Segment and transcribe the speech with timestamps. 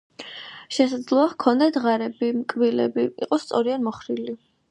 [0.77, 4.37] შესაძლოა ჰქონდეთ ღარები, კბილები, იყოს სწორი ან მოხრილი.